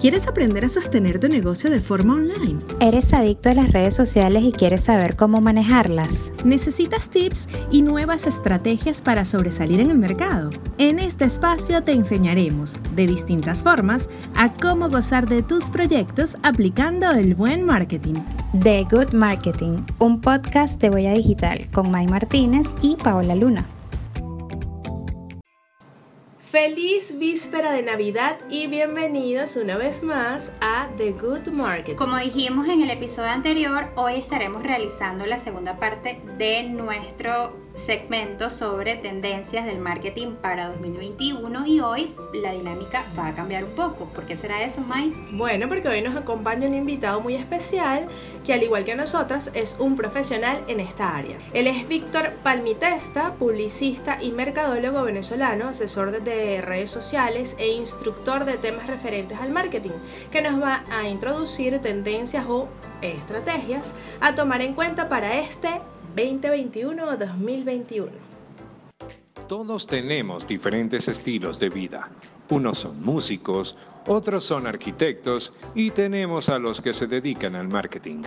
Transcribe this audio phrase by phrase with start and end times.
[0.00, 2.62] ¿Quieres aprender a sostener tu negocio de forma online?
[2.80, 6.32] ¿Eres adicto a las redes sociales y quieres saber cómo manejarlas?
[6.42, 10.52] ¿Necesitas tips y nuevas estrategias para sobresalir en el mercado?
[10.78, 17.10] En este espacio te enseñaremos, de distintas formas, a cómo gozar de tus proyectos aplicando
[17.10, 18.14] el buen marketing.
[18.58, 23.66] The Good Marketing, un podcast de Boya Digital con May Martínez y Paola Luna.
[26.50, 31.94] Feliz víspera de Navidad y bienvenidos una vez más a The Good Market.
[31.94, 38.50] Como dijimos en el episodio anterior, hoy estaremos realizando la segunda parte de nuestro segmento
[38.50, 44.04] sobre tendencias del marketing para 2021 y hoy la dinámica va a cambiar un poco.
[44.06, 45.12] ¿Por qué será eso, Mai?
[45.32, 48.06] Bueno, porque hoy nos acompaña un invitado muy especial
[48.44, 51.38] que al igual que nosotras es un profesional en esta área.
[51.54, 58.58] Él es Víctor Palmitesta, publicista y mercadólogo venezolano, asesor de redes sociales e instructor de
[58.58, 59.90] temas referentes al marketing,
[60.30, 62.68] que nos va a introducir tendencias o
[63.00, 65.80] estrategias a tomar en cuenta para este
[66.14, 68.10] 2021 o 2021.
[69.48, 72.08] Todos tenemos diferentes estilos de vida.
[72.50, 78.22] Unos son músicos, otros son arquitectos y tenemos a los que se dedican al marketing.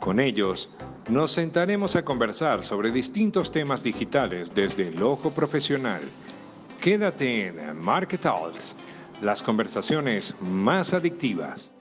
[0.00, 0.70] Con ellos,
[1.08, 6.00] nos sentaremos a conversar sobre distintos temas digitales desde el ojo profesional.
[6.80, 8.76] Quédate en Market Talks,
[9.20, 11.72] las conversaciones más adictivas.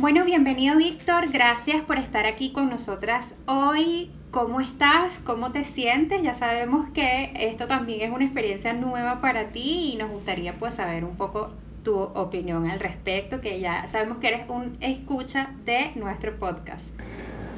[0.00, 4.10] Bueno, bienvenido Víctor, gracias por estar aquí con nosotras hoy.
[4.30, 5.18] ¿Cómo estás?
[5.18, 6.22] ¿Cómo te sientes?
[6.22, 10.76] Ya sabemos que esto también es una experiencia nueva para ti y nos gustaría pues
[10.76, 11.52] saber un poco
[11.84, 16.94] tu opinión al respecto, que ya sabemos que eres un escucha de nuestro podcast.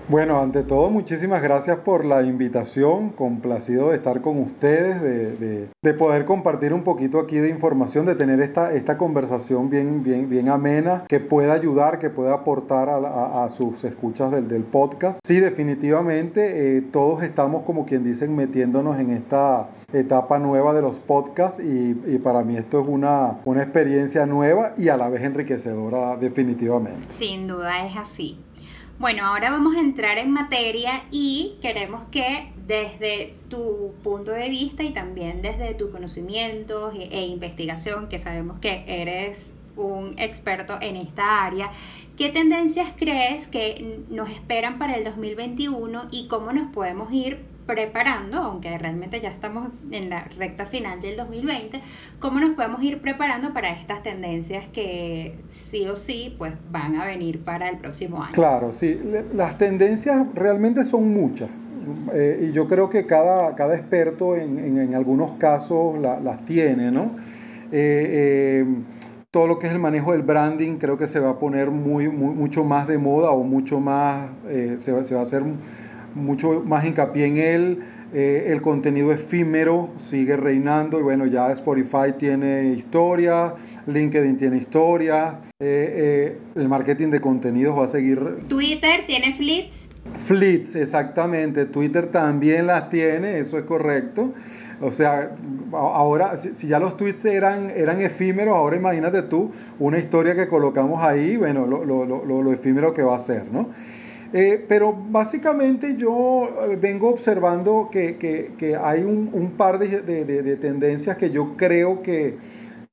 [0.09, 6.25] Bueno, ante todo, muchísimas gracias por la invitación, complacido de estar con ustedes, de, poder
[6.25, 11.05] compartir un poquito aquí de información, de tener esta, esta conversación bien, bien, bien amena,
[11.09, 15.21] que pueda ayudar, que pueda aportar a, sus escuchas del, del, podcast.
[15.25, 20.99] Sí, definitivamente, eh, todos estamos, como quien dicen, metiéndonos en esta etapa nueva de los
[20.99, 25.23] podcasts y, y, para mí esto es una, una experiencia nueva y a la vez
[25.23, 27.07] enriquecedora definitivamente.
[27.09, 28.39] Sin duda es así.
[29.03, 34.85] Bueno, ahora vamos a entrar en materia y queremos que desde tu punto de vista
[34.85, 40.95] y también desde tu conocimiento e, e investigación, que sabemos que eres un experto en
[40.95, 41.73] esta área,
[42.17, 48.39] ¿qué tendencias crees que nos esperan para el 2021 y cómo nos podemos ir preparando,
[48.39, 51.81] aunque realmente ya estamos en la recta final del 2020,
[52.19, 57.07] cómo nos podemos ir preparando para estas tendencias que sí o sí pues van a
[57.07, 58.33] venir para el próximo año.
[58.33, 59.01] Claro, sí,
[59.35, 61.51] las tendencias realmente son muchas.
[62.15, 67.17] Eh, y yo creo que cada, cada experto en, en, algunos casos las tiene, ¿no?
[67.73, 68.67] Eh, eh,
[69.31, 72.09] todo lo que es el manejo del branding creo que se va a poner muy,
[72.09, 75.43] mucho más de moda o mucho más, se, se va a hacer
[76.15, 77.79] mucho más hincapié en él.
[78.15, 83.55] Eh, el contenido efímero sigue reinando y bueno, ya Spotify tiene historia,
[83.87, 88.41] LinkedIn tiene historia, eh, eh, el marketing de contenidos va a seguir.
[88.49, 89.89] Twitter tiene flits.
[90.27, 91.65] Flits, exactamente.
[91.65, 94.35] Twitter también las tiene, eso es correcto.
[94.83, 95.31] O sea,
[95.73, 101.03] ahora, si, ya los tweets eran, eran efímeros, ahora imagínate tú una historia que colocamos
[101.03, 103.71] ahí, bueno, lo, lo, lo, lo efímero que va a ser, ¿no?
[104.33, 111.57] Eh, pero básicamente yo eh, vengo observando que, hay un, par de, tendencias que yo
[111.57, 112.37] creo que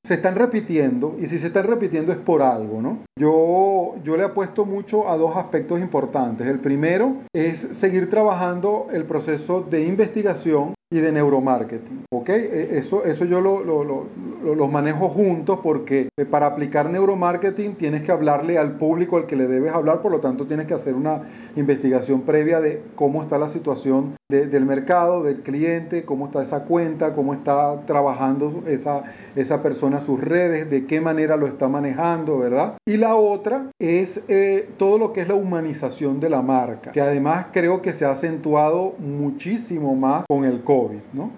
[0.02, 3.00] se están repitiendo y si se están repitiendo es por algo, ¿no?
[3.18, 6.46] Yo, yo le apuesto mucho a dos aspectos importantes.
[6.46, 12.04] El primero es seguir trabajando el proceso de investigación y de neuromarketing.
[12.10, 12.28] ¿ok?
[12.30, 18.02] E, eso, eso yo lo, lo, lo, manejo juntos porque eh, para aplicar neuromarketing tienes
[18.02, 20.94] que hablarle al público al que le debes hablar, por lo tanto tienes que hacer
[20.94, 21.22] una
[21.56, 27.12] investigación previa de cómo está la situación del mercado, del cliente, cómo está esa cuenta,
[27.12, 29.02] cómo está trabajando esa,
[29.36, 32.76] esa persona sus redes, de qué manera lo está manejando, ¿verdad?
[32.86, 37.00] Y la otra es eh, todo lo que es la humanización de la marca, que
[37.00, 41.00] además creo que se ha acentuado muchísimo más con el COVID.
[41.12, 41.30] ¿no?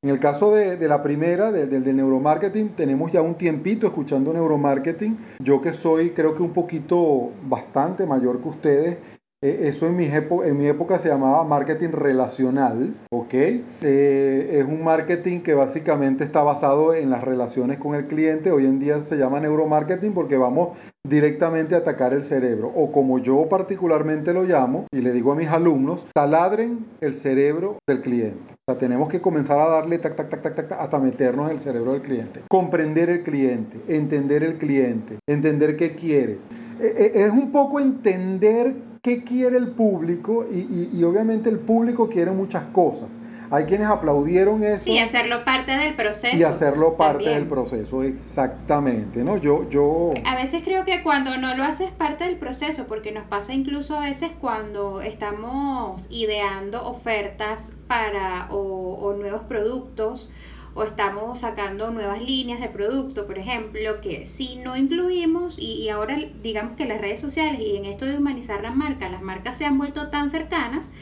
[0.00, 5.18] En el caso de, la primera, del de, neuromarketing, tenemos ya un tiempito escuchando neuromarketing.
[5.40, 8.98] Yo que soy creo que un poquito bastante mayor que ustedes,
[9.40, 9.96] eso en
[10.56, 13.34] mi, época se llamaba marketing relacional, ¿ok?
[13.34, 18.50] Eh, es un marketing que básicamente está basado en las relaciones con el cliente.
[18.50, 20.76] Hoy en día se llama neuromarketing porque vamos
[21.08, 25.48] directamente atacar el cerebro, o como yo particularmente lo llamo, y le digo a mis
[25.48, 28.54] alumnos, taladren el cerebro del cliente.
[28.66, 31.52] O sea, tenemos que comenzar a darle tac, tac, tac, tac, tac, hasta meternos en
[31.52, 32.42] el cerebro del cliente.
[32.50, 36.38] Comprender el cliente, entender el cliente, entender qué quiere.
[36.80, 42.08] E, e, es un poco entender qué quiere el público y, y obviamente el público
[42.08, 43.08] quiere muchas cosas.
[43.50, 44.90] Hay quienes aplaudieron eso.
[44.90, 46.36] Y hacerlo parte del proceso.
[46.36, 49.38] Y hacerlo parte del proceso, exactamente, ¿no?
[49.38, 50.12] Yo, yo...
[50.26, 53.96] A veces creo que cuando no lo haces parte del proceso, porque nos pasa incluso
[53.96, 60.30] a veces cuando estamos ideando ofertas para o, nuevos productos
[60.78, 65.88] o estamos sacando nuevas líneas de producto, por ejemplo, que si no incluimos, y, y,
[65.88, 69.58] ahora digamos que las redes sociales y en esto de humanizar las marcas, las marcas
[69.58, 70.92] se han vuelto tan cercanas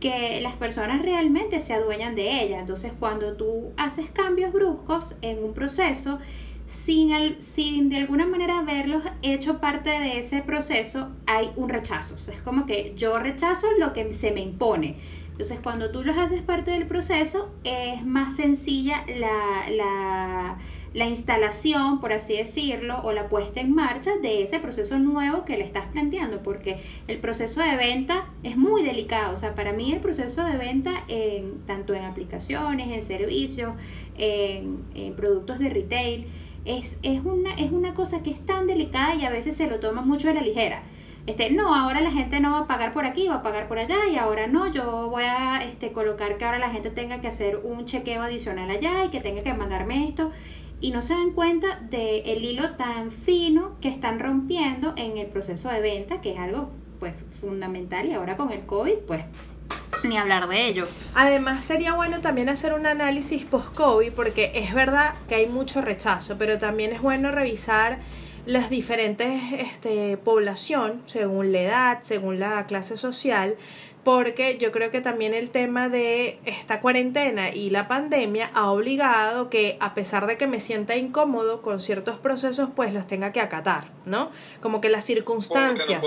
[0.00, 2.58] que las personas realmente se adueñan de ella.
[2.58, 6.18] Entonces, cuando tú haces cambios bruscos en un proceso,
[6.66, 12.16] sin, sin de alguna manera haberlos hecho parte de ese proceso, hay un rechazo.
[12.30, 14.96] es como que yo rechazo lo que se me impone.
[15.42, 20.58] Entonces, cuando tú los haces parte del proceso, es más sencilla la, la
[20.94, 25.56] la instalación, por así decirlo, o la puesta en marcha de ese proceso nuevo que
[25.56, 29.32] le estás planteando, porque el proceso de venta es muy delicado.
[29.32, 33.74] O sea, para mí el proceso de venta, en, tanto en aplicaciones, en servicios,
[34.18, 34.84] en,
[35.16, 36.26] productos de retail,
[36.64, 39.80] es, es, una, es una cosa que es tan delicada y a veces se lo
[39.80, 40.82] toma mucho a la ligera.
[41.26, 43.78] Este, no, ahora la gente no va a pagar por aquí, va a pagar por
[43.78, 47.28] allá y ahora no, yo voy a este, colocar que ahora la gente tenga que
[47.28, 50.32] hacer un chequeo adicional allá y que tenga que mandarme esto
[50.80, 55.28] y no se dan cuenta del el hilo tan fino que están rompiendo en el
[55.28, 59.24] proceso de venta, que es algo pues fundamental y ahora con el COVID pues
[60.02, 60.88] ni hablar de ello.
[61.14, 66.36] Además sería bueno también hacer un análisis post-COVID porque es verdad que hay mucho rechazo,
[66.36, 68.00] pero también es bueno revisar
[68.46, 73.56] las diferentes este, población, según la edad, según la clase social,
[74.04, 79.48] porque yo creo que también el tema de esta cuarentena y la pandemia ha obligado
[79.48, 83.40] que a pesar de que me sienta incómodo con ciertos procesos, pues los tenga que
[83.40, 84.30] acatar, ¿no?
[84.60, 86.04] Como que las circunstancias.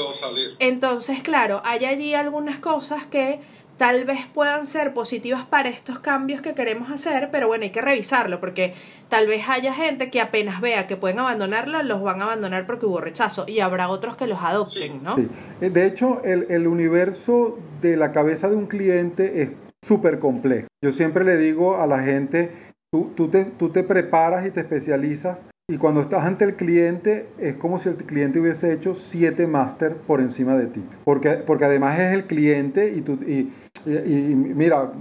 [0.59, 3.39] Entonces, claro, hay allí algunas cosas que
[3.77, 7.81] tal vez puedan ser positivas para estos cambios que queremos hacer, pero bueno, hay que
[7.81, 8.73] revisarlo porque
[9.09, 12.85] tal vez haya gente que apenas vea que pueden abandonarlo, los van a abandonar porque
[12.85, 15.15] hubo rechazo y habrá otros que los adopten, ¿no?
[15.61, 20.67] Eh, de hecho, el, el universo de la cabeza de un cliente es súper complejo.
[20.83, 22.51] Yo siempre le digo a la gente,
[22.91, 27.27] tú, tú, te, tú te preparas y te especializas y cuando estás ante el cliente
[27.39, 30.83] es como si el cliente hubiese hecho siete máster por encima de ti.
[31.03, 33.51] Porque, porque además es el cliente y, tú, y,
[33.87, 34.91] y, mira,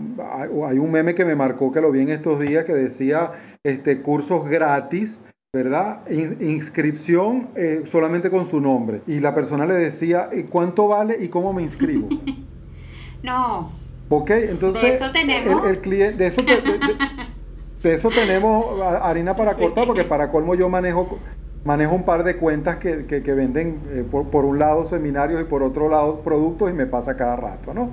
[0.67, 3.33] hay un meme que me marcó que lo vi en estos días que decía
[3.63, 5.23] este, cursos gratis.
[5.53, 6.01] ¿Verdad?
[6.41, 9.03] inscripción eh, solamente con su nombre.
[9.07, 12.09] Y la persona le decía, ¿cuánto vale y cómo me inscribo?
[13.23, 13.71] no.
[14.09, 14.83] Ok, entonces...
[14.83, 15.65] De eso tenemos.
[15.69, 16.61] El, cliente, de eso, de
[17.93, 21.19] eso tenemos harina para cortar, porque para colmo yo manejo,
[21.65, 25.89] manejo un par de cuentas que, venden eh, por, un lado seminarios y por otro
[25.89, 27.91] lado productos y me pasa cada rato, ¿no?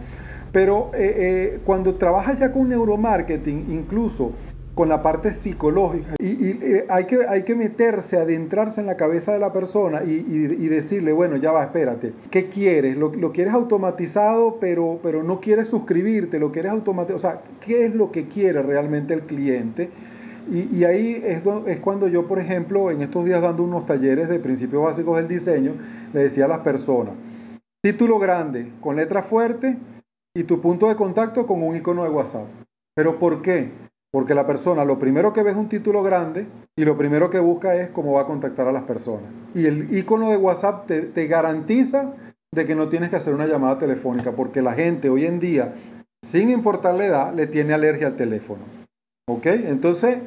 [0.52, 4.34] Pero eh, eh, cuando trabajas ya con neuromarketing, incluso
[4.82, 6.16] con la parte psicológica.
[6.18, 10.24] Y, eh, hay, que, hay que meterse, adentrarse en la cabeza de la persona y,
[10.70, 12.98] decirle, bueno, ya va, espérate, ¿qué quieres?
[12.98, 16.40] ¿Lo, quieres automatizado, pero, pero no quieres suscribirte?
[16.40, 17.18] ¿Lo quieres automatizado?
[17.18, 19.92] O sea, ¿qué es lo que quiere realmente el cliente?
[20.52, 24.40] Y, ahí es, es cuando yo, por ejemplo, en estos días dando unos talleres de
[24.40, 25.76] principios básicos del diseño,
[26.12, 27.14] le decía a las personas,
[27.84, 29.78] título grande, con letra fuerte
[30.36, 32.48] y tu punto de contacto con un icono de WhatsApp.
[32.96, 33.91] ¿Pero por qué?
[34.12, 37.40] Porque la persona lo primero que ve es un título grande y lo primero que
[37.40, 39.30] busca es cómo va a contactar a las personas.
[39.56, 42.14] Y el icono de WhatsApp te, garantiza
[42.54, 45.74] de que no tienes que hacer una llamada telefónica, porque la gente hoy en día,
[46.22, 48.64] sin importar la edad, le tiene alergia al teléfono.
[49.30, 49.46] ¿Ok?
[49.46, 50.20] Entonces,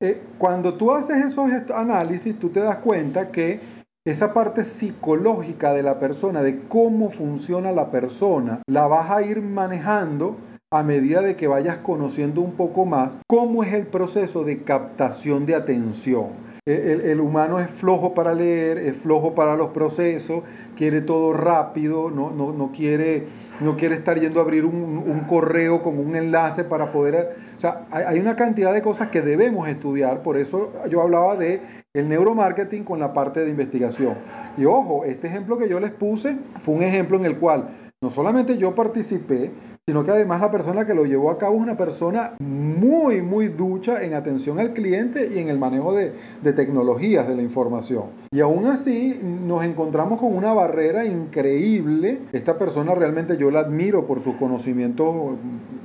[0.00, 3.60] eh, cuando tú haces esos análisis, tú te das cuenta que
[4.04, 9.42] esa parte psicológica de la persona, de cómo funciona la persona, la vas a ir
[9.42, 10.36] manejando
[10.72, 15.44] a medida de que vayas conociendo un poco más cómo es el proceso de captación
[15.44, 16.52] de atención.
[16.64, 20.44] El, humano es flojo para leer, es flojo para los procesos,
[20.76, 23.26] quiere todo rápido, no, no, quiere,
[23.60, 27.36] no quiere estar yendo a abrir un, correo con un enlace para poder...
[27.56, 31.36] O sea, hay, hay, una cantidad de cosas que debemos estudiar, por eso yo hablaba
[31.36, 31.60] de
[31.94, 34.14] el neuromarketing con la parte de investigación.
[34.56, 38.10] Y ojo, este ejemplo que yo les puse fue un ejemplo en el cual no
[38.10, 39.50] solamente yo participé,
[39.88, 43.48] sino que además la persona que lo llevó a cabo es una persona muy, muy
[43.48, 48.04] ducha en atención al cliente y en el manejo de, de tecnologías de la información.
[48.30, 52.20] Y aún así nos encontramos con una barrera increíble.
[52.30, 55.34] Esta persona realmente yo la admiro por sus conocimientos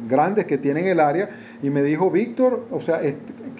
[0.07, 1.29] grandes que tiene en el área
[1.63, 3.01] y me dijo, Víctor, o sea,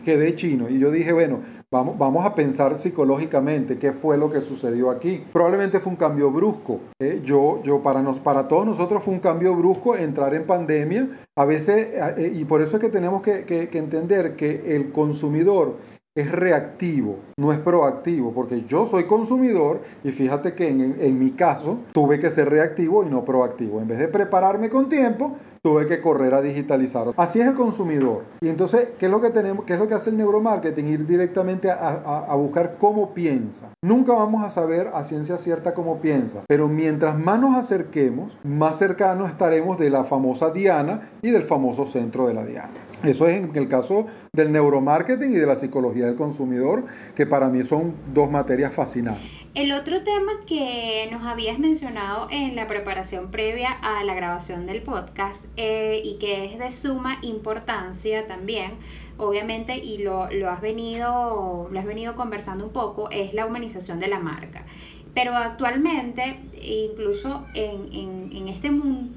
[0.04, 0.70] quedé chino.
[0.70, 5.24] Y yo dije, bueno, vamos, vamos a pensar psicológicamente qué fue lo que sucedió aquí.
[5.34, 6.80] Probablemente fue un cambio brusco.
[7.00, 7.22] ¿eh?
[7.24, 9.98] yo, yo para, nos, para todos nosotros fue un cambio brusco
[10.34, 11.10] en pandemia.
[11.36, 14.92] A veces, eh, y por eso es que tenemos que, que, que entender que el
[14.92, 15.76] consumidor
[16.18, 21.30] es reactivo, no es proactivo, porque yo soy consumidor y fíjate que en, en, mi
[21.32, 23.80] caso tuve que ser reactivo y no proactivo.
[23.80, 27.08] En vez de prepararme con tiempo, tuve que correr a digitalizar.
[27.18, 28.24] Así es el consumidor.
[28.40, 29.66] Y entonces, ¿qué es lo que tenemos?
[29.66, 30.88] ¿Qué es lo que hace el neuromarketing?
[30.88, 33.68] Ir directamente a, a, a, buscar cómo piensa.
[33.84, 38.78] Nunca vamos a saber a ciencia cierta cómo piensa, pero mientras más nos acerquemos, más
[38.78, 42.72] cercanos estaremos de la famosa Diana y del famoso centro de la Diana.
[43.04, 46.86] Eso es en el caso del neuromarketing y de la psicología del consumidor,
[47.16, 49.24] que para mí son dos materias fascinantes.
[49.54, 54.82] El otro tema que nos habías mencionado en la preparación previa a la grabación del
[54.82, 58.74] podcast eh, y que es de suma importancia también,
[59.18, 64.00] obviamente, y lo, lo, has venido, lo has venido conversando un poco, es la humanización
[64.00, 64.66] de la marca.
[65.14, 68.72] Pero actualmente, incluso en, en, en este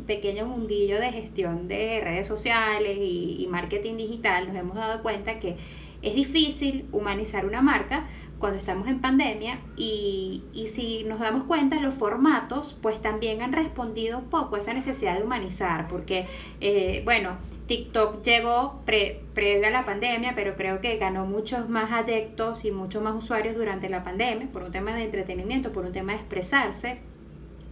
[0.06, 5.56] pequeño mundillo de gestión de redes sociales y, marketing digital, nos hemos dado cuenta que
[6.02, 8.06] es difícil humanizar una marca
[8.38, 13.52] cuando estamos en pandemia y, y, si nos damos cuenta los formatos pues también han
[13.52, 16.24] respondido poco a esa necesidad de humanizar porque
[16.60, 17.36] eh, bueno
[17.70, 22.72] TikTok llegó pre, previo a la pandemia pero creo que ganó muchos más adeptos y
[22.72, 26.18] muchos más usuarios durante la pandemia por un tema de entretenimiento por un tema de
[26.18, 26.98] expresarse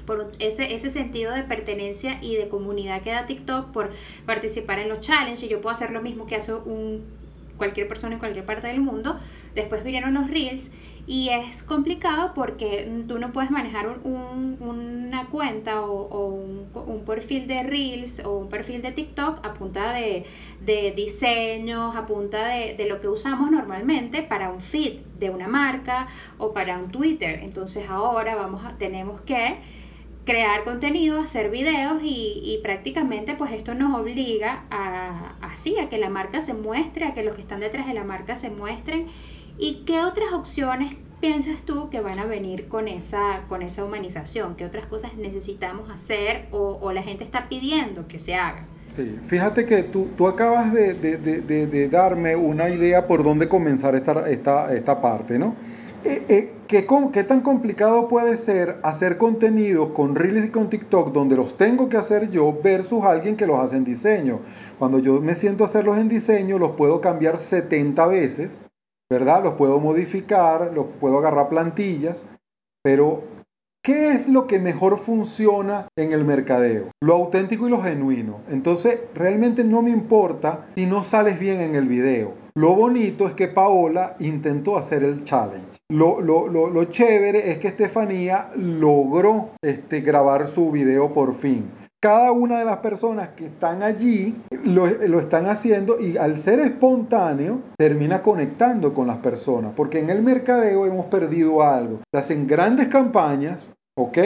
[0.07, 3.91] por ese, ese sentido de pertenencia y de comunidad que da TikTok por
[4.25, 5.51] participar en los challenges.
[5.51, 7.05] Yo puedo hacer lo mismo que hace un
[7.59, 9.19] cualquier persona en cualquier parte del mundo.
[9.55, 10.71] Después vinieron los reels
[11.07, 17.47] y es complicado porque tú no puedes manejar un, una cuenta o, un, un, perfil
[17.47, 20.25] de reels o un perfil de TikTok a punta de,
[20.65, 25.49] de diseños, a punta de, de, lo que usamos normalmente para un feed de una
[25.49, 27.41] marca o para un Twitter.
[27.43, 29.59] Entonces ahora vamos a, tenemos que
[30.29, 35.97] crear contenido, hacer videos y, y, prácticamente pues esto nos obliga a así, a que
[35.97, 39.07] la marca se muestre, a que los que están detrás de la marca se muestren.
[39.59, 44.55] ¿Y qué otras opciones piensas tú que van a venir con esa, con esa humanización?
[44.55, 48.67] ¿Qué otras cosas necesitamos hacer o, o la gente está pidiendo que se haga?
[48.85, 53.49] Sí, fíjate que tú, tú acabas de, de, de, de, darme una idea por dónde
[53.49, 55.57] comenzar esta, esta, esta parte, ¿no?
[56.05, 61.13] Eh, eh, ¿qué, ¿Qué tan complicado puede ser hacer contenidos con Reels y con TikTok
[61.13, 64.41] donde los tengo que hacer yo versus alguien que los hace en diseño?
[64.79, 68.61] Cuando yo me siento a hacerlos en diseño, los puedo cambiar 70 veces,
[69.11, 69.43] ¿verdad?
[69.43, 72.25] Los puedo modificar, los puedo agarrar plantillas,
[72.83, 73.25] pero
[73.89, 76.91] ¿qué es lo que mejor funciona en el mercadeo?
[77.03, 78.41] Lo auténtico y lo genuino.
[78.51, 82.35] Entonces, realmente no me importa si no sales bien en el video.
[82.55, 85.79] Lo bonito es que Paola intentó hacer el challenge.
[85.91, 91.71] Lo, lo, lo, lo chévere es que Estefanía logró este, grabar su video por fin.
[92.01, 96.61] Cada una de las personas que están allí lo, lo, están haciendo y al ser
[96.61, 99.73] espontáneo termina conectando con las personas.
[99.75, 101.99] Porque en el mercadeo hemos perdido algo.
[102.13, 104.19] Se hacen grandes campañas, ¿ok?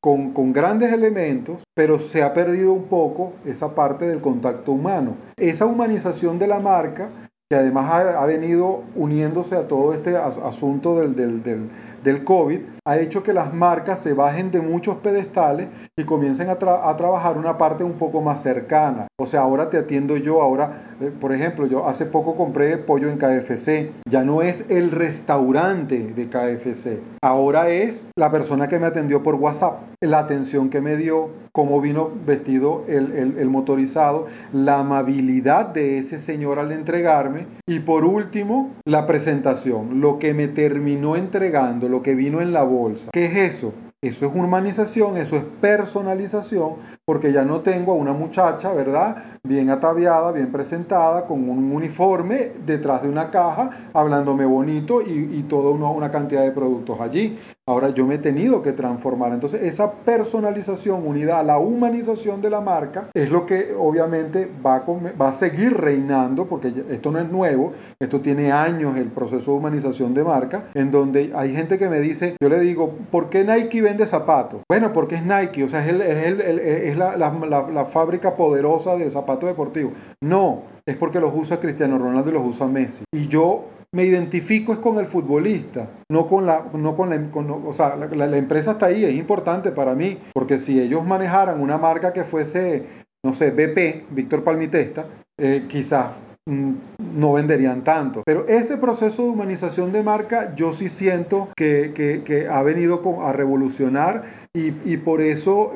[0.00, 5.16] Con, con, grandes elementos, pero se ha perdido un poco esa parte del contacto humano.
[5.36, 7.08] Esa humanización de la marca
[7.50, 11.70] que además ha, ha, venido uniéndose a todo este asunto del, del, del,
[12.04, 16.60] del, COVID, ha hecho que las marcas se bajen de muchos pedestales y comiencen a,
[16.60, 19.08] tra a, trabajar una parte un poco más cercana.
[19.18, 23.10] O sea, ahora te atiendo yo, ahora, eh, por ejemplo, yo hace poco compré pollo
[23.10, 28.86] en KFC, ya no es el restaurante de KFC, ahora es la persona que me
[28.86, 34.78] atendió por WhatsApp, la atención que me dio, cómo vino vestido el, el motorizado, la
[34.78, 41.16] amabilidad de ese señor al entregarme y por último, la presentación, lo que me terminó
[41.16, 43.10] entregando, lo que vino en la bolsa.
[43.12, 43.72] ¿Qué es eso?
[44.00, 46.76] Eso es humanización, eso es personalización,
[47.08, 49.16] porque ya no tengo a una muchacha, ¿verdad?
[49.42, 55.44] Bien ataviada, bien presentada, con un uniforme detrás de una caja, hablándome bonito y, y
[55.44, 57.38] toda una, cantidad de productos allí.
[57.66, 59.32] Ahora yo me he tenido que transformar.
[59.32, 64.82] Entonces esa personalización unida a la humanización de la marca es lo que obviamente va
[65.18, 70.14] a, seguir reinando, porque esto no es nuevo, esto tiene años el proceso de humanización
[70.14, 73.82] de marca, en donde hay gente que me dice, yo le digo, ¿por qué Nike
[73.82, 74.60] vende zapatos?
[74.68, 79.92] Bueno, porque es Nike, o sea, es, es, la, fábrica poderosa de zapatos deportivos.
[80.20, 83.04] No, es porque los usa Cristiano Ronaldo y los usa Messi.
[83.12, 87.28] Y yo me identifico es con el futbolista, no con la, no con la,
[87.66, 91.78] o sea, la, empresa está ahí, es importante para mí, porque si ellos manejaran una
[91.78, 92.84] marca que fuese,
[93.24, 95.06] no sé, BP, Víctor Palmitesta,
[95.38, 96.10] eh, quizás
[96.48, 98.22] no venderían tanto.
[98.24, 104.24] Pero ese proceso de humanización de marca yo sí siento que, ha venido a revolucionar
[104.54, 105.72] y, por eso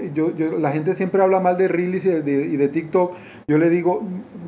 [0.58, 3.14] la gente siempre habla mal de Reels y de, y de, TikTok.
[3.46, 4.02] Yo le digo,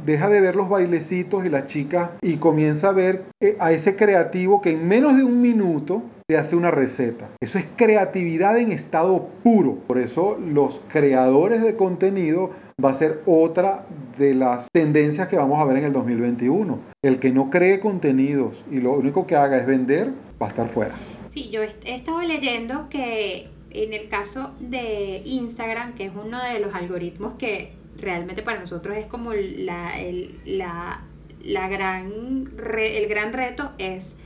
[0.06, 3.96] deja de ver los bailecitos y las chicas y comienza a ver eh, a ese
[3.96, 7.30] creativo que en menos de un minuto te hace una receta.
[7.40, 9.76] Eso es creatividad en estado puro.
[9.86, 12.50] Por eso los creadores de contenido
[12.82, 13.86] va a ser otra
[14.18, 16.80] de las tendencias que vamos a ver en el 2021.
[17.02, 20.68] El que no cree contenidos y lo único que haga es vender, va a estar
[20.68, 20.94] fuera.
[21.28, 26.60] Sí, yo he estado leyendo que en el caso de Instagram, que es uno de
[26.60, 31.02] los algoritmos que realmente para nosotros es como la, el, la,
[31.42, 34.16] la gran el gran reto es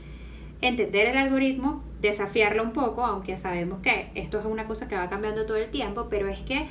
[0.61, 5.09] entender el algoritmo, desafiarlo un poco, aunque sabemos que esto es una cosa que va
[5.09, 6.67] cambiando todo el tiempo, pero es que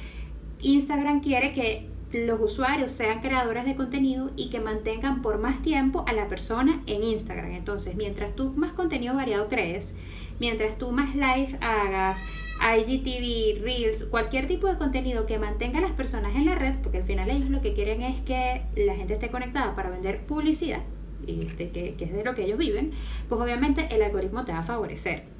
[0.60, 6.04] Instagram quiere que los usuarios sean creadores de contenido y que mantengan por más tiempo
[6.06, 7.52] a la persona en Instagram.
[7.52, 9.94] Entonces, mientras tú más contenido variado crees,
[10.40, 12.20] mientras tú más live hagas,
[12.60, 16.98] IGTV, Reels, cualquier tipo de contenido que mantenga a las personas en la red, porque
[16.98, 20.82] al final ellos lo que quieren es que la gente esté conectada para vender publicidad,
[21.26, 22.92] y este, que, es de lo que ellos viven,
[23.28, 25.37] pues obviamente el algoritmo te va a favorecer.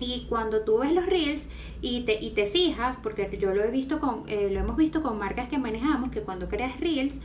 [0.00, 1.48] Y cuando tú ves los reels
[1.82, 5.02] y te, y te fijas, porque yo lo he visto con, eh, lo hemos visto
[5.02, 7.20] con marcas que manejamos, que cuando creas reels,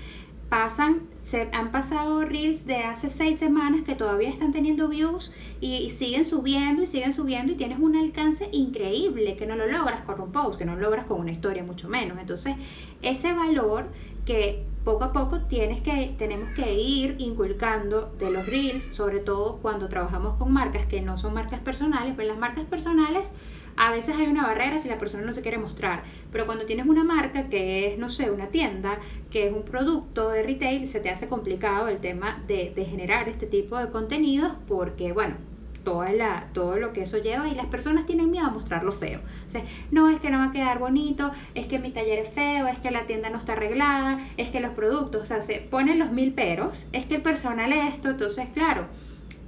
[0.49, 5.89] pasan, se han pasado reels de hace seis semanas que todavía están teniendo views y,
[5.89, 10.21] siguen subiendo y siguen subiendo y tienes un alcance increíble que no lo logras con
[10.21, 12.19] un post, que no lo logras con una historia mucho menos.
[12.19, 12.55] Entonces,
[13.01, 13.87] ese valor
[14.25, 19.57] que poco a poco tienes que, tenemos que ir inculcando de los reels, sobre todo
[19.57, 23.31] cuando trabajamos con marcas que no son marcas personales, pero las marcas personales
[23.77, 26.85] a veces hay una barrera si la persona no se quiere mostrar, pero cuando tienes
[26.85, 30.99] una marca que es, no sé, una tienda, que es un producto de retail, se
[30.99, 35.35] te hace complicado el tema de, generar este tipo de contenidos porque, bueno,
[35.85, 38.91] toda la, todo lo que eso lleva y las personas tienen miedo a mostrar lo
[38.91, 39.21] feo.
[39.47, 42.29] O sea, no es que no va a quedar bonito, es que mi taller es
[42.29, 45.61] feo, es que la tienda no está arreglada, es que los productos, o sea, se
[45.61, 48.87] ponen los mil peros, es que el personal es esto, entonces, claro,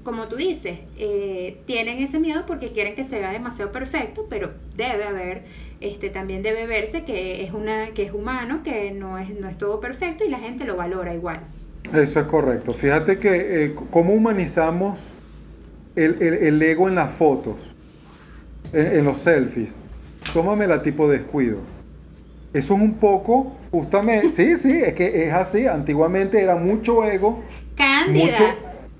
[0.03, 4.53] como tú dices, eh, tienen ese miedo porque quieren que se vea demasiado perfecto, pero
[4.77, 5.43] debe haber,
[5.81, 9.57] este, también debe verse que es, una, que es humano, que no es, no es
[9.57, 11.41] todo perfecto y la gente lo valora igual.
[11.93, 12.73] Eso es correcto.
[12.73, 15.11] Fíjate que eh, cómo humanizamos
[15.97, 17.73] el, ego en las fotos,
[18.73, 19.79] en, los selfies.
[20.33, 21.59] Tómame la tipo descuido.
[22.53, 25.67] Eso es un poco, justamente, sí, sí, es que es así.
[25.67, 27.43] Antiguamente era mucho ego.
[27.75, 28.55] Cándida.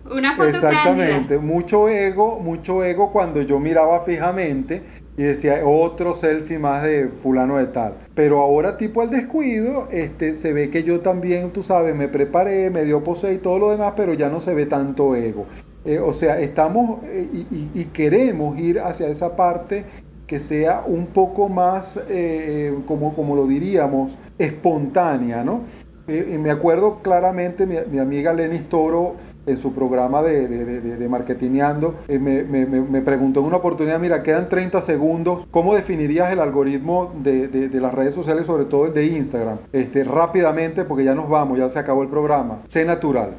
[0.10, 4.82] Una foto Exactamente, mucho ego, mucho ego cuando yo miraba fijamente
[5.18, 7.96] y decía otro selfie más de fulano de tal.
[8.14, 12.70] Pero ahora tipo al descuido, este, se ve que yo también, tú sabes, me preparé,
[12.70, 15.46] me dio pose y todo lo demás, pero ya no se ve tanto ego.
[15.88, 19.86] Eh, o sea, estamos eh, y, queremos ir hacia esa parte
[20.28, 25.62] que sea un poco más, eh, como, como lo diríamos, espontánea, ¿no?
[26.08, 29.16] me acuerdo claramente, mi, mi amiga Lenis Toro,
[29.48, 34.82] en su programa de, de, de, me, me, preguntó en una oportunidad, mira, quedan 30
[34.82, 39.60] segundos, ¿cómo definirías el algoritmo de, las redes sociales, sobre todo el de Instagram?
[39.72, 42.64] Este, rápidamente, porque ya nos vamos, ya se acabó el programa.
[42.70, 43.36] Sé natural.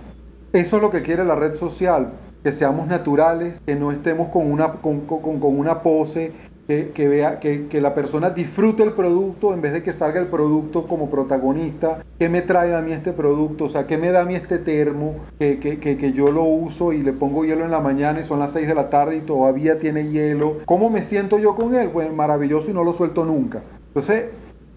[0.55, 2.13] Eso es lo que quiere la red social,
[2.49, 6.33] que seamos naturales, que no estemos con una, con, con, con una pose,
[6.67, 10.29] que, vea, que, que, la persona disfrute el producto en vez de que salga el
[10.29, 12.03] producto como protagonista.
[12.19, 13.65] ¿Qué me trae a mí este producto?
[13.65, 17.03] O sea, ¿qué me da a mí este termo que, que, yo lo uso y
[17.03, 19.79] le pongo hielo en la mañana y son las 6 de la tarde y todavía
[19.79, 20.59] tiene hielo?
[20.65, 21.91] ¿Cómo me siento yo con él?
[21.91, 23.63] Pues maravilloso y no lo suelto nunca.
[23.89, 24.29] Entonces,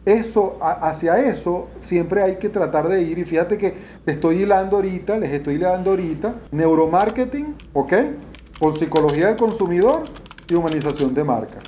[0.06, 3.18] eso, hacia eso siempre hay que tratar de ir.
[3.18, 3.74] Y fíjate que
[4.06, 7.94] te estoy hilando ahorita, les estoy hilando ahorita, neuromarketing, ¿ok?
[8.60, 10.04] Con psicología del consumidor
[10.48, 11.60] y humanización de marca.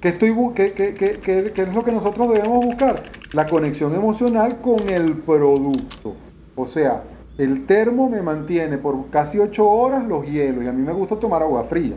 [0.00, 3.02] ¿Qué, estoy, qué, qué, qué, es lo que nosotros debemos buscar?
[3.34, 6.14] la conexión emocional con el producto.
[6.54, 7.02] O sea,
[7.36, 11.18] el termo me mantiene por casi 8 horas los hielos y a mí me gusta
[11.18, 11.96] tomar agua fría.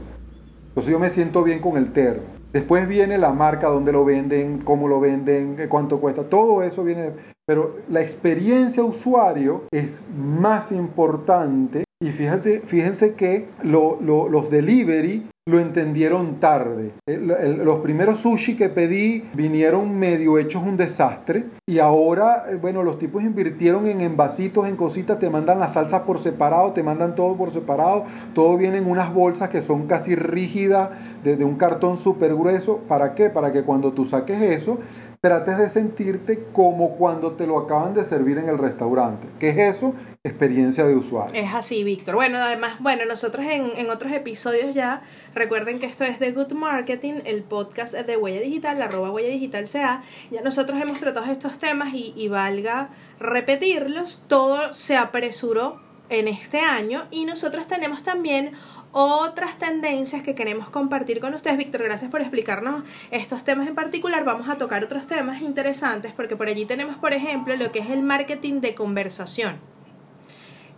[0.70, 2.37] Entonces yo me siento bien con el termo.
[2.54, 7.12] Después viene la marca, dónde lo venden, cómo lo venden, cuánto cuesta, todo eso viene.
[7.46, 16.42] Pero la experiencia usuario es más importante y fíjate, fíjense que los delivery lo entendieron
[16.42, 16.92] tarde.
[17.08, 23.00] los primeros sushi que pedí vinieron medio hechos un desastre y ahora, eh, bueno, los
[23.00, 27.38] tipos invirtieron en envasitos, en cositas, te mandan las salsas por separado, te mandan todo
[27.38, 30.90] por separado, todo viene en unas bolsas que son casi rígidas,
[31.24, 32.80] desde un cartón súper grueso.
[32.88, 33.30] ¿Para qué?
[33.30, 34.80] Para que cuando tú saques eso,
[35.22, 39.28] trates de sentirte como cuando te lo acaban de servir en el restaurante.
[39.40, 39.94] ¿Qué es eso?
[40.24, 41.42] Experiencia de usuario.
[41.42, 42.16] Es así, Víctor.
[42.16, 45.02] Bueno, además, bueno, nosotros en, otros episodios ya,
[45.34, 49.66] recuerden que esto es The Good Marketing, el podcast de Huella Digital, arroba Huella Digital
[49.72, 50.04] CA.
[50.30, 56.60] Ya nosotros hemos tratado estos temas y, y valga repetirlos, todo se apresuró en este
[56.60, 58.52] año y nosotros tenemos también
[59.00, 61.56] otras tendencias que queremos compartir con ustedes.
[61.56, 64.26] Víctor, gracias por explicarnos estos temas en particular.
[64.26, 67.92] Vamos a tocar otros temas interesantes porque por allí tenemos, por ejemplo, lo que es
[67.92, 69.60] el marketing de conversación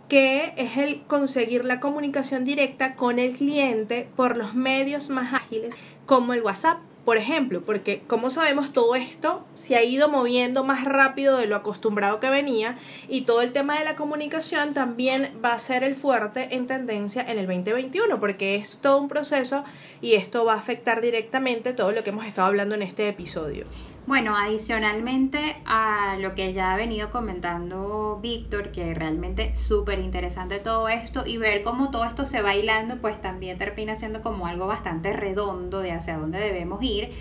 [0.08, 5.78] que es el conseguir la comunicación directa con el cliente por los medios más ágiles
[6.04, 6.78] como el WhatsApp,
[7.10, 11.56] por ejemplo, porque como sabemos todo esto se ha ido moviendo más rápido de lo
[11.56, 12.76] acostumbrado que venía
[13.08, 17.22] y todo el tema de la comunicación también va a ser el fuerte en tendencia
[17.22, 19.64] en el 2021 porque es todo un proceso
[20.00, 23.64] y esto va a afectar directamente todo lo que hemos estado hablando en este episodio.
[24.10, 30.88] Bueno, adicionalmente a lo que ya ha venido comentando Víctor, que realmente súper interesante todo
[30.88, 34.66] esto y ver cómo todo esto se va hilando, pues también termina siendo como algo
[34.66, 37.12] bastante redondo de hacia dónde debemos ir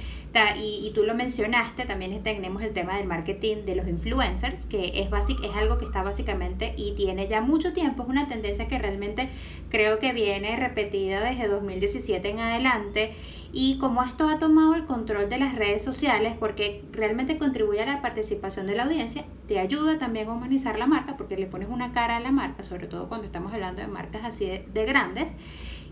[0.58, 5.02] y, y, tú lo mencionaste, también tenemos el tema del marketing de los influencers, que
[5.02, 8.68] es, basic, es algo que está básicamente y tiene ya mucho tiempo, es una tendencia
[8.68, 9.30] que realmente
[9.70, 13.14] creo que viene repetida desde 2017 en adelante
[13.52, 17.88] y como esto ha tomado el control de las redes sociales porque realmente contribuye a
[17.88, 21.70] la participación de la audiencia, te ayuda también a humanizar la marca porque le pones
[21.70, 25.36] una cara a la marca, sobre todo cuando estamos hablando de marcas así de grandes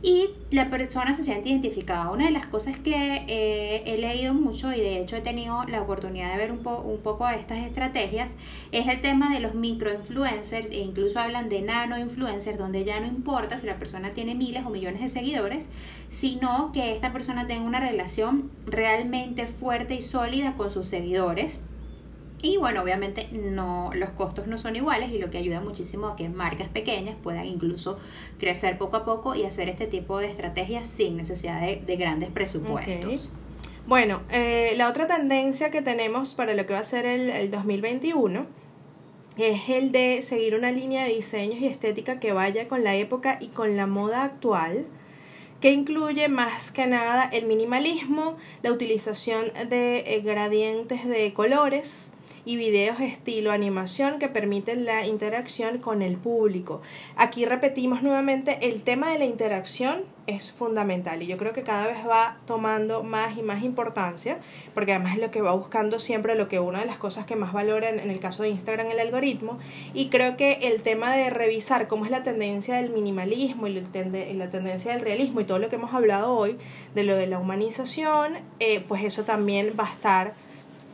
[0.01, 2.11] y la persona se siente identificada.
[2.11, 5.81] Una de las cosas que eh, he leído mucho y de hecho he tenido la
[5.81, 8.37] oportunidad de ver un, un poco estas estrategias
[8.71, 13.57] es el tema de los microinfluencers e incluso hablan de nanoinfluencers donde ya no importa
[13.57, 15.69] si la persona tiene miles o millones de seguidores,
[16.11, 21.61] sino que esta persona tenga una relación realmente fuerte y sólida con sus seguidores
[22.41, 26.15] y bueno, obviamente no, los costos no son iguales y lo que ayuda muchísimo a
[26.15, 27.97] que marcas pequeñas puedan incluso
[28.39, 33.31] crecer poco a poco y hacer este tipo de estrategias sin necesidad de, grandes presupuestos.
[33.87, 37.49] Bueno, eh, la otra tendencia que tenemos para lo que va a ser el, el
[37.49, 38.45] 2021
[39.37, 43.37] es el de seguir una línea de diseños y estética que vaya con la época
[43.39, 44.85] y con la moda actual
[45.61, 52.13] que incluye más que nada el minimalismo, la utilización de eh, gradientes de colores,
[52.47, 56.81] y videos estilo animación que permiten la interacción con el público.
[57.17, 61.87] Aquí repetimos nuevamente, el tema de la interacción es fundamental y yo creo que cada
[61.87, 64.39] vez va tomando más y más importancia
[64.73, 67.35] porque además es lo que va buscando siempre lo que una de las cosas que
[67.35, 69.57] más valora en, el caso de Instagram el algoritmo
[69.93, 74.49] y creo que el tema de revisar cómo es la tendencia del minimalismo y la,
[74.49, 76.57] tendencia del realismo y todo lo que hemos hablado hoy
[76.93, 80.46] de lo de la humanización eh, pues eso también va a estar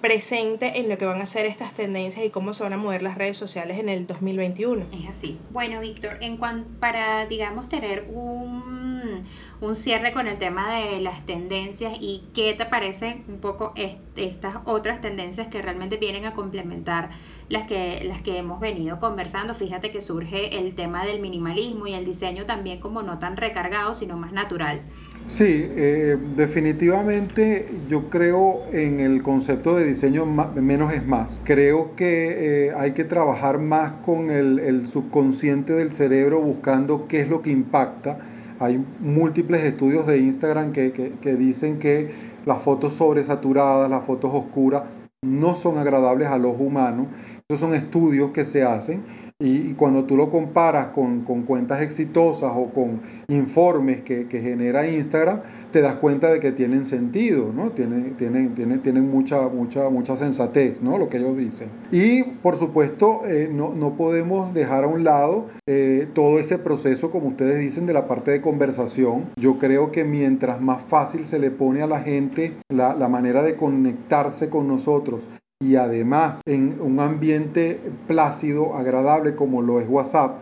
[0.04, 3.02] presente en lo que van a ser estas tendencias y cómo se van a mover
[3.02, 4.88] las redes sociales en el 2021.
[4.92, 5.40] Es así.
[5.52, 9.24] Bueno, Víctor, en cuanto para, digamos, tener un,
[9.62, 14.58] un cierre con el tema de las tendencias y qué te parecen un poco estas
[14.66, 17.10] otras tendencias que realmente vienen a complementar
[17.54, 19.54] las que, las que hemos venido conversando.
[19.54, 23.94] Fíjate que surge el tema del minimalismo y el diseño también como no tan recargado,
[23.94, 24.80] sino más natural.
[25.28, 31.40] Sí, eh, definitivamente yo creo en el concepto de diseño menos es más.
[31.44, 37.30] Creo que eh, hay que trabajar más con el, subconsciente del cerebro buscando qué es
[37.30, 38.18] lo que impacta
[38.60, 42.12] hay múltiples estudios de Instagram que, que, dicen que
[42.46, 44.84] las fotos sobresaturadas, las fotos oscuras,
[45.24, 47.08] no son agradables al ojo humano.
[47.50, 49.04] Esos son estudios que se hacen
[49.40, 55.82] y, cuando tú lo comparas con, cuentas exitosas o con informes que, genera Instagram, te
[55.82, 57.72] das cuenta de que tienen sentido, ¿no?
[57.72, 60.98] Tienen, tienen, tienen, tienen mucha, mucha, mucha sensatez, ¿no?
[60.98, 61.70] Lo que ellos dicen.
[61.92, 67.10] Y, por supuesto, eh, no, no, podemos dejar a un lado eh, todo ese proceso,
[67.10, 69.32] como ustedes dicen, de la parte de conversación.
[69.36, 73.44] Yo creo que mientras más fácil se le pone a la gente la, la manera
[73.44, 75.28] de conectarse con nosotros,
[75.64, 80.40] y además en un ambiente plácido, agradable como lo es WhatsApp,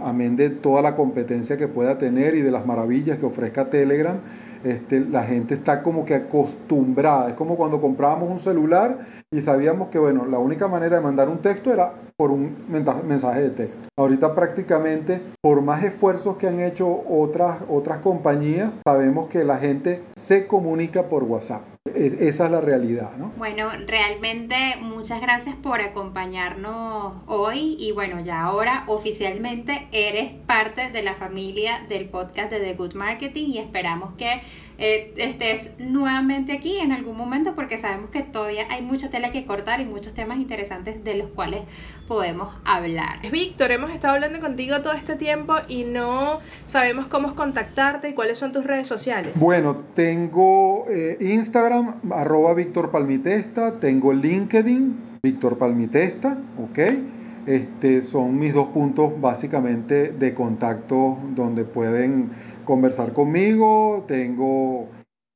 [0.00, 4.20] amén de toda la competencia que pueda tener y de las maravillas que ofrezca Telegram,
[4.64, 7.28] este, la gente está como que acostumbrada.
[7.28, 9.00] Es como cuando comprábamos un celular
[9.30, 13.42] y sabíamos que, bueno, la única manera de mandar un texto era por un mensaje
[13.42, 13.88] de texto.
[13.98, 20.02] Ahorita prácticamente, por más esfuerzos que han hecho otras, otras compañías, sabemos que la gente
[20.16, 21.73] se comunica por WhatsApp.
[21.92, 23.30] Esa es la realidad, ¿no?
[23.36, 31.02] Bueno, realmente muchas gracias por acompañarnos hoy y bueno, ya ahora oficialmente eres parte de
[31.02, 34.40] la familia del podcast de The Good Marketing y esperamos que
[34.78, 39.46] eh, estés nuevamente aquí en algún momento porque sabemos que todavía hay mucha tela que
[39.46, 41.62] cortar y muchos temas interesantes de los cuales
[42.08, 43.20] podemos hablar.
[43.30, 48.38] Víctor, hemos estado hablando contigo todo este tiempo y no sabemos cómo contactarte y cuáles
[48.38, 49.32] son tus redes sociales.
[49.36, 57.23] Bueno, tengo eh, Instagram, arroba Víctor Palmitesta, tengo LinkedIn, Víctor Palmitesta, ok.
[57.46, 62.30] Este, son mis dos puntos básicamente de contacto donde pueden
[62.64, 64.88] conversar conmigo, tengo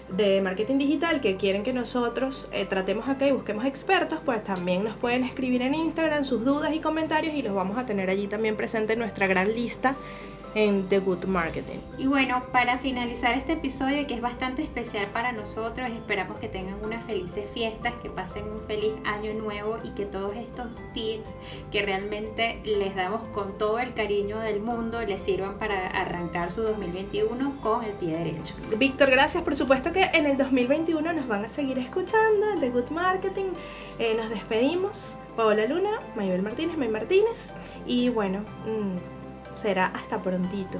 [0.09, 4.83] de marketing digital que quieren que nosotros eh, tratemos acá y busquemos expertos, pues también
[4.83, 8.27] nos pueden escribir en Instagram sus dudas y comentarios y los vamos a tener allí
[8.27, 9.95] también presente en nuestra gran lista
[10.55, 11.79] en The Good Marketing.
[11.97, 16.83] Y bueno, para finalizar este episodio que es bastante especial para nosotros, esperamos que tengan
[16.83, 21.35] unas felices fiestas, que pasen un feliz año nuevo y que todos estos tips
[21.71, 26.61] que realmente les damos con todo el cariño del mundo les sirvan para arrancar su
[26.61, 28.55] 2021 con el pie derecho.
[28.77, 29.43] Víctor, gracias.
[29.43, 33.51] Por supuesto que en el 2021 nos van a seguir escuchando The Good Marketing.
[33.99, 35.17] Eh, nos despedimos.
[35.35, 37.55] Paola Luna, Mayabel Martínez, May Martínez.
[37.85, 39.18] Y bueno, mm,
[39.59, 40.79] será hasta prontito.